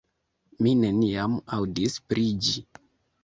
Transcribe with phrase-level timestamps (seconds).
[0.65, 2.57] Mi neniam aŭdis pri ĝi!